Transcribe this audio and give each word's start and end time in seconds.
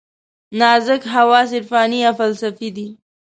نازک 0.59 1.01
حواس 1.13 1.49
عرفاني 1.57 1.99
یا 2.05 2.11
فلسفي 2.19 2.69
دي. 2.75 2.87